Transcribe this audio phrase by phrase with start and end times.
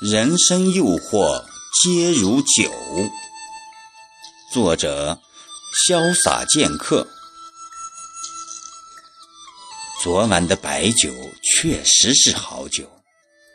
[0.00, 1.44] 人生诱惑
[1.80, 2.68] 皆如酒。
[4.52, 5.20] 作者：
[5.86, 7.06] 潇洒剑客。
[10.02, 12.90] 昨晚的白酒确实是好酒，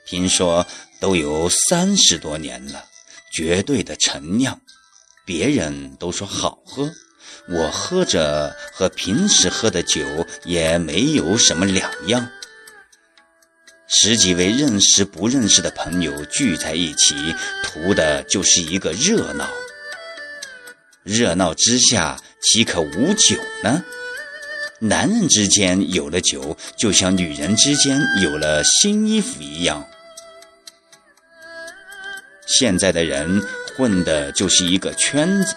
[0.08, 0.66] 听说
[1.02, 2.86] 都有三十多年了，
[3.34, 4.58] 绝对的陈酿。
[5.26, 6.90] 别人都说好喝，
[7.50, 10.02] 我喝着和平时喝的酒
[10.46, 12.32] 也没有什么两样。
[13.92, 17.16] 十几位认识不认识的朋友聚在一起，
[17.64, 19.50] 图的就是一个热闹。
[21.02, 23.84] 热闹之下，岂可无酒呢？
[24.80, 29.84] 男人之间有了酒，就像女人之间有了新衣服一样。
[32.46, 33.42] 现在的人
[33.76, 35.56] 混的就是一个圈子，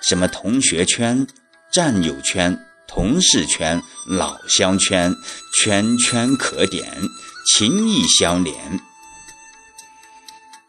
[0.00, 1.26] 什么同学圈、
[1.72, 2.56] 战友圈、
[2.90, 5.14] 同事圈、老乡圈，
[5.62, 6.84] 圈圈可点。
[7.54, 8.80] 情谊相连，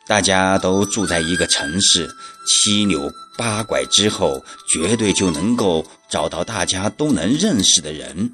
[0.05, 2.09] 大家都住在一个城市，
[2.45, 8.31] 七扭八拐之后，绝对就能够找到大家都能认识的人。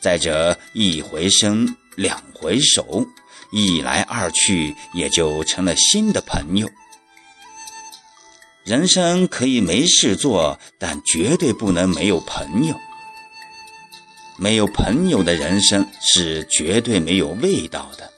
[0.00, 3.04] 再者，一回生，两回熟，
[3.50, 6.70] 一来二去，也就成了新的朋友。
[8.64, 12.74] 人生可以没事做，但绝对不能没有朋友。
[14.38, 18.10] 没有朋友的人生是绝对没有味道的。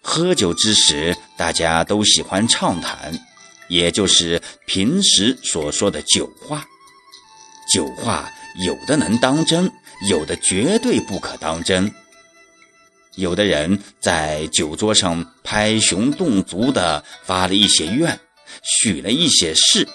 [0.00, 3.12] 喝酒之时，大家都喜欢畅谈，
[3.68, 6.64] 也就是平时所说的酒话。
[7.72, 8.30] 酒话
[8.64, 9.70] 有的能当真，
[10.08, 11.92] 有的绝对不可当真。
[13.16, 18.18] 有的人在酒桌上拍胸动足的发了一些愿，
[18.62, 19.86] 许了一些誓，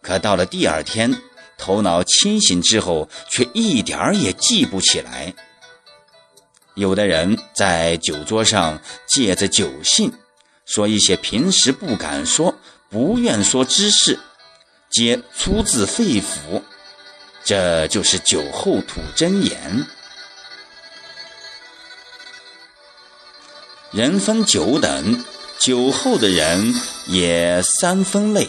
[0.00, 1.14] 可到了第二天。
[1.56, 5.32] 头脑清醒之后，却一点儿也记不起来。
[6.74, 10.12] 有的人在酒桌上借着酒兴，
[10.66, 12.52] 说一些平时不敢说、
[12.90, 14.18] 不愿说之事，
[14.90, 16.60] 皆出自肺腑，
[17.44, 19.86] 这就是酒后吐真言。
[23.94, 25.24] 人分九等，
[25.60, 26.74] 酒后的人
[27.06, 28.48] 也三分类。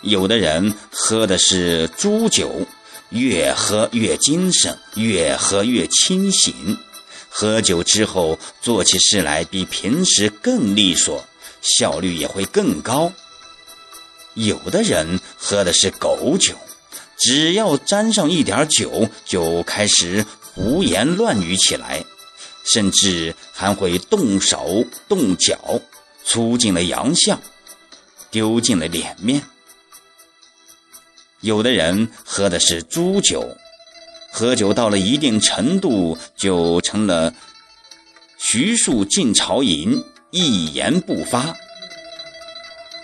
[0.00, 2.66] 有的人喝的是猪酒，
[3.10, 6.54] 越喝越精神，越喝越清醒。
[7.28, 11.22] 喝酒之后做起事来比平时更利索，
[11.60, 13.12] 效率也会更高。
[14.32, 16.54] 有的人喝的是狗酒，
[17.18, 22.02] 只要沾上一点酒，就开始胡言乱语起来，
[22.64, 25.80] 甚至还会动手动脚，
[26.24, 27.40] 出尽了洋相，
[28.30, 29.42] 丢尽了脸面。
[31.40, 33.46] 有的人喝的是猪酒，
[34.32, 37.34] 喝酒到了一定程度，就成了
[38.38, 41.54] 徐庶进朝饮，一言不发，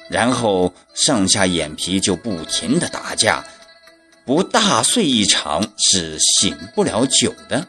[0.09, 3.45] 然后上下眼皮就不停的打架，
[4.25, 7.69] 不大睡一场是醒不了酒的。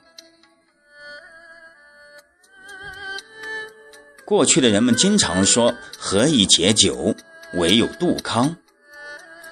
[4.32, 7.14] 过去的人们经常说：“何以解酒？
[7.56, 8.56] 唯有杜康。”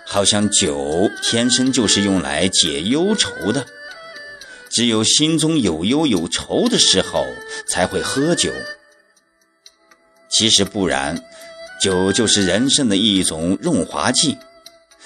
[0.08, 3.66] 好像酒天生就是用来解忧愁的，
[4.70, 7.26] 只有心中有忧有愁的时候
[7.68, 8.54] 才会喝酒。
[10.30, 11.22] 其实不然，
[11.82, 14.38] 酒就是人生的一种润滑剂。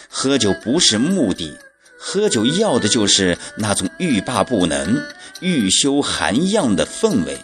[0.07, 1.57] 喝酒不是目的，
[1.97, 5.03] 喝酒要的就是那种欲罢不能、
[5.39, 7.39] 欲休寒样的氛围。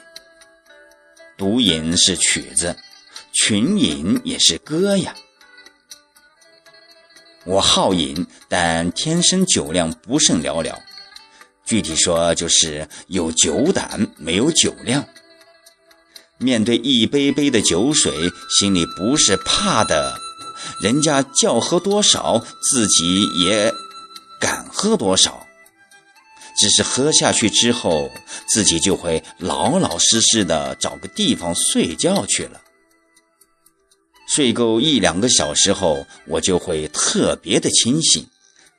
[1.39, 2.75] 独饮是曲子，
[3.31, 5.15] 群饮也是歌呀。
[7.45, 10.77] 我好饮，但天生酒量不甚了了。
[11.65, 15.07] 具体说，就是有酒胆，没有酒量。
[16.37, 18.29] 面对一杯杯的酒水，
[18.59, 20.13] 心里不是怕的，
[20.81, 23.73] 人家叫喝多少，自己也
[24.41, 25.47] 敢喝多少。
[26.59, 28.11] 只是喝下去之后，
[28.47, 32.61] 自己就会老老实实的找个地方睡觉去了。
[34.27, 38.27] 睡够一两个小时后，我就会特别的清醒，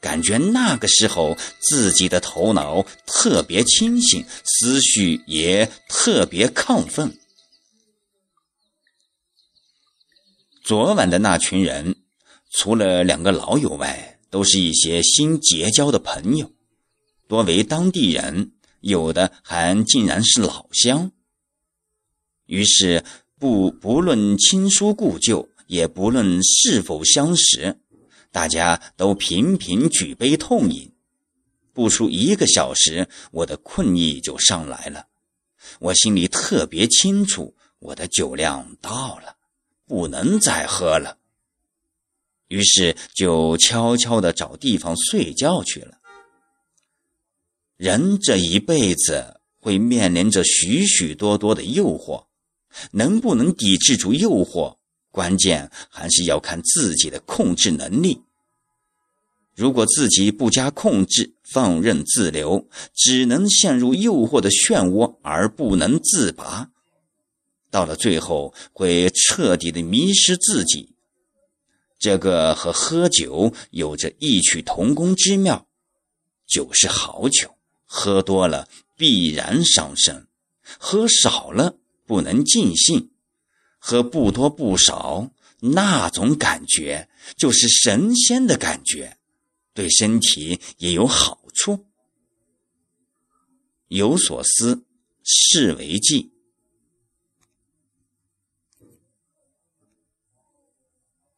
[0.00, 7.18] 感觉那个时候自己的头脑特别清醒，思绪也特别亢奋。
[10.62, 11.96] 昨晚的那群人，
[12.52, 16.52] 除了两个老友外，都是一些新结交的朋友，
[17.30, 18.50] 多为当地人，
[18.80, 21.12] 有的还竟然是老乡。
[22.46, 23.04] 于是。
[23.40, 27.80] 不不论亲疏故旧，也不论是否相识，
[28.30, 30.92] 大家都频频举杯痛饮。
[31.72, 35.06] 不出一个小时，我的困意就上来了，
[35.78, 39.36] 我心里特别清楚，我的酒量到了，
[39.86, 41.16] 不能再喝了。
[42.48, 45.99] 于是就悄悄地找地方睡觉去了。
[47.80, 52.26] 人这一辈子会面临着许许多多的诱惑，
[52.90, 54.76] 能不能抵制住诱惑，
[55.10, 58.20] 关键还是要看自己的控制能力。
[59.54, 66.68] 如果自己不加控制，放任自流，只能陷入诱惑的漩涡而不能自拔，
[67.70, 70.94] 到了最后会彻底的迷失自己。
[71.98, 75.66] 这个和喝酒有着异曲同工之妙。
[76.46, 77.54] 酒是好酒，
[77.92, 80.28] 喝多了必然伤身；
[80.78, 81.76] 喝少了
[82.06, 83.10] 不能尽兴，
[83.80, 89.18] 喝不多不少，那种感觉就是神仙的感觉。
[89.74, 91.86] 对身体也有好处。
[93.88, 94.84] 有所思，
[95.24, 96.29] 是为记。